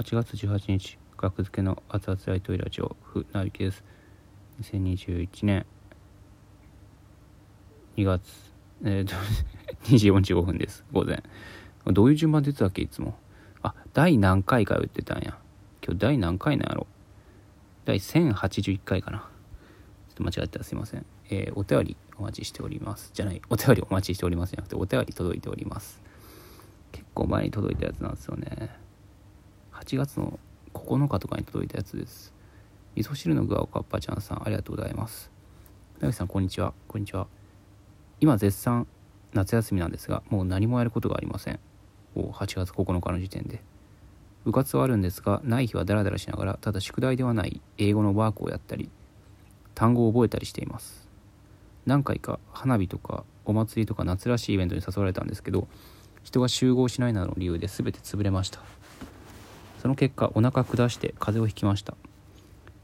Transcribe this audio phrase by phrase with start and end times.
[0.00, 3.84] 8月18日学付けの熱々ライトイラジオふなびきです。
[4.62, 5.66] 2021年
[7.98, 8.22] 2月
[8.82, 9.14] えー、と
[9.84, 10.86] 2時45分です。
[10.90, 11.22] 午前。
[11.84, 13.14] どういう順番で言ってたっけいつも。
[13.62, 15.36] あ第何回か言ってたんや。
[15.84, 16.86] 今日第何回なんやろ。
[17.84, 19.18] 第1081回かな。
[19.18, 19.24] ちょ
[20.12, 21.04] っと間違えたらすいません。
[21.28, 23.10] えー、お便りお待ちしております。
[23.12, 26.00] じゃないお便りお待ちしておりますじゃなくてお便り届いております。
[26.90, 28.89] 結構前に届いたやつなんですよね。
[29.90, 30.38] 8月の
[30.72, 32.32] 9日とかに届いたやつです。
[32.94, 35.32] 味噌汁の具はおかっぱちゃんさんありがとうございます。
[35.98, 36.72] 船木さんこんにちは。
[36.86, 37.26] こんにちは。
[38.20, 38.86] 今絶賛
[39.34, 41.58] 夏休みなんですがもう何もやることがありません。
[42.14, 43.64] お8月9日の時点で。
[44.44, 48.90] 部活はあるんですがない日はダラダラしながらただ宿題ではない英語のワークをやったり
[49.74, 51.08] 単語を覚えたりしています。
[51.84, 55.66] 何回か花火とかお祭りとか夏らしいイベントに誘われたんですけど
[56.22, 58.60] 人が集合しないなどの理由で全て潰れました。
[59.80, 61.94] その結果お腹下して風邪をひきました。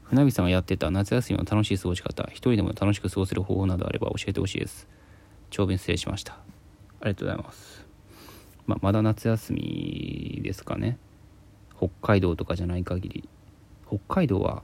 [0.05, 4.87] 船木さんがやってた夏休みの楽しい過ごし方一人でも楽しく過ごせる方法などあれば教えてほしいです。
[5.51, 6.33] 長文失礼しました。
[6.33, 7.85] ありがとうございます。
[8.65, 10.97] まあ、まだ夏休みですかね。
[11.77, 13.29] 北海道とかじゃない限り。
[13.87, 14.63] 北海道は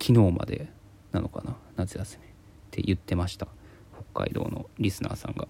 [0.00, 0.68] 昨日まで
[1.10, 2.24] なのかな夏休み。
[2.24, 2.28] っ
[2.70, 3.48] て言ってました。
[4.12, 5.48] 北海道のリスナーさんが。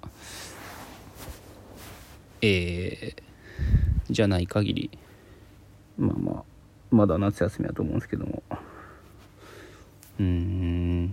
[2.41, 3.23] えー、
[4.11, 4.91] じゃない限り
[5.99, 6.45] まあまあ
[6.91, 8.43] まだ夏休みだと思うんですけども。
[10.21, 11.07] うん。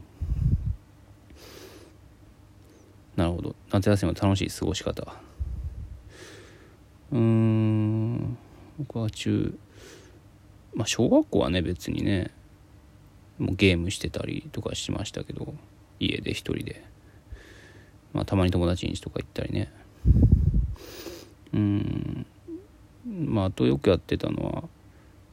[3.15, 3.55] なるほど。
[3.71, 5.13] 夏休みの楽しい過ごし方。
[7.11, 8.37] うん。
[8.77, 9.57] 僕は中
[10.73, 12.31] まあ小学校はね別にね
[13.37, 15.53] もうゲームしてたりとかしましたけど
[15.99, 16.83] 家で一人で。
[18.13, 19.71] まあたまに友達ん家とか行ったりね。
[21.53, 22.25] うん。
[23.31, 24.63] まああとよくやってたのは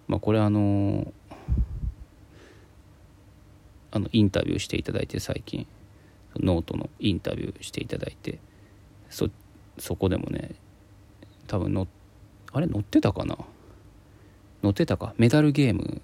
[0.06, 1.12] まあこれあの
[3.90, 5.66] あのインタビューしていただいて最近。
[6.36, 8.38] ノートのインタビューしていただいて。
[9.10, 9.28] そ
[9.78, 10.54] そこでもね
[11.46, 11.88] 多分の
[12.52, 13.36] あれ乗ってたかな？
[14.62, 15.14] 乗ってたか。
[15.16, 16.00] メダルゲーム。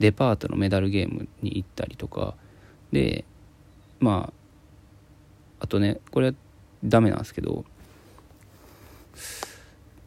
[0.00, 2.34] デパートのメダルゲームに行ったりとか。
[2.90, 3.24] で
[4.00, 4.32] ま
[5.60, 6.34] ああとねこれは
[6.82, 7.64] ダメなんですけど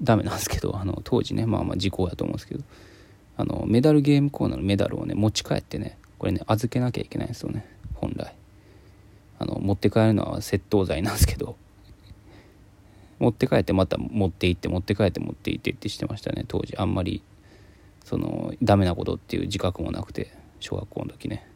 [0.03, 2.63] ダメなんですけどあの当時ねまあまあ時効やと思うんですけど
[3.37, 7.65] あのメダルゲームコーナーのメダルをね持ち帰ってねこれね預けなきゃいけないんですよね
[7.95, 8.35] 本来。
[9.39, 11.57] あの持って帰るのは窃盗罪なんですけど
[13.19, 16.75] 持って帰ってまた持って行って持って帰って持って行ってってしてましたね当時。
[16.77, 17.21] あんまり
[18.03, 21.47] そのダメなことっていう自覚もなくて小学校の時ね。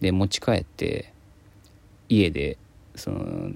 [0.00, 1.12] で持ち帰って
[2.08, 2.56] 家で
[2.94, 3.52] その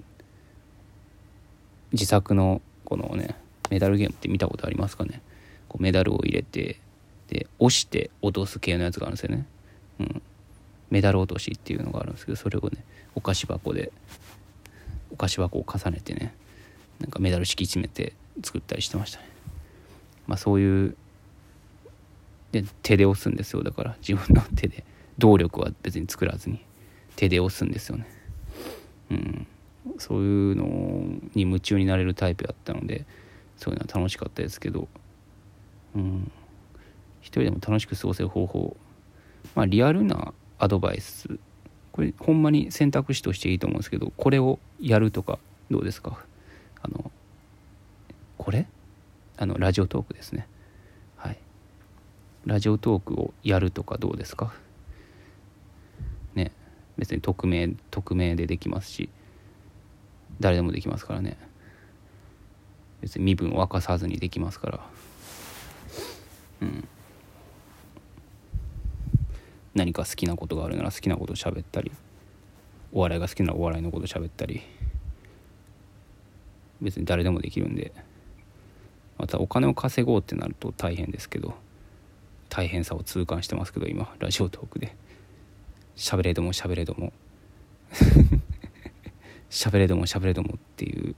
[1.92, 3.36] 自作のこのね
[3.72, 5.22] メダルゲームって見たことありますかね？
[5.66, 6.78] こうメダルを入れて
[7.28, 9.46] で押して落とす系のやつがあるんですよね、
[10.00, 10.22] うん、
[10.90, 12.84] メダル落としっていうのがあるんですけどそれをね
[13.14, 13.90] お菓子箱で
[15.10, 16.34] お菓子箱を重ねてね
[17.00, 18.12] なんかメダル敷き詰めて
[18.42, 19.24] 作ったりしてましたね。
[20.26, 20.96] まあそういう
[22.52, 23.62] で手で押すんですよ。
[23.62, 24.84] だから自分の手で。
[25.18, 26.64] 動力は別に作らずに
[27.16, 28.06] 手で押すんですよね。
[29.10, 29.46] うん。
[29.98, 30.64] そういうの
[31.34, 33.04] に夢中になれるタイプだったので
[33.62, 34.88] そういうのは楽しかったですけど
[35.94, 36.30] うん。
[37.20, 38.76] 一人でも楽しく過ごせる方法。
[39.54, 41.38] まあリアルなアドバイス。
[41.92, 45.38] これほんまに選択肢としていいと思うんですけどこれをやるとか
[45.70, 46.18] どうですか？
[46.82, 47.12] あの
[48.38, 48.66] これ？
[49.36, 50.48] あのラジオトークですね。
[51.16, 51.38] はい。
[52.46, 54.52] ラジオトークをやるとかどうですか？
[56.34, 56.50] ね。
[56.98, 59.08] 別に匿名匿名でできますし
[60.40, 61.36] 誰でもできますからね。
[63.02, 64.80] 別に身分を明かさずにできますから。
[66.62, 66.88] うん。
[69.74, 71.90] 何か好きなことがあるなら好きなこと喋ったり
[72.92, 74.62] お笑いが好きならお笑いのこと喋ったり。
[76.80, 77.92] 別に誰でもできるんで。
[79.18, 81.54] またお金を稼ごうってなると大変ですけど
[82.48, 84.96] 大変さを痛感してますけど今ラジオトークで。
[85.96, 87.12] 喋れども喋れども。
[89.50, 91.14] 喋れども喋れどもっていう、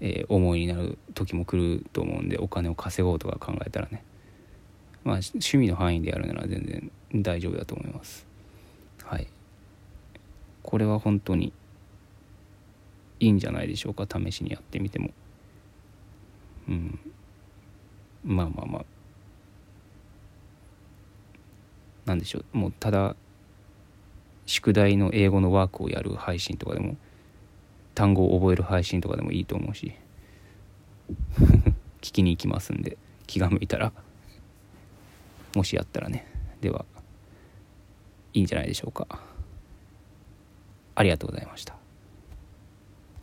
[0.00, 4.02] えー、思いになる時も来ると思うんでお金を稼ごうとか考えたらね。
[5.04, 6.90] まあ趣味の範囲でやるなら全然
[7.22, 8.26] 大丈夫だと思います。
[9.04, 9.26] はい。
[10.62, 11.52] これは本当に
[13.18, 15.10] いいんじゃないでしょうか試しにやってみても。
[16.68, 16.98] うん。
[18.24, 18.84] まあまあまあ。
[22.06, 22.56] なんでしょう。
[22.56, 23.16] もうただ
[24.46, 26.96] 宿題の英語のワークをやる配信とかでも
[28.00, 29.92] 単語を覚える配信とかでもいいと思うし。
[32.00, 33.92] 聞きに行きますんで気が向いたら。
[35.54, 36.24] もしやったらね。
[36.62, 36.86] では
[38.32, 39.06] いいんじゃないでしょうか。
[40.94, 41.79] ありがとうございました。